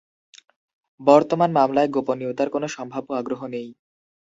[0.99, 3.67] বর্তমান মামলায় গোপনীয়তার কোনো সম্ভাব্য আগ্রহ নেই।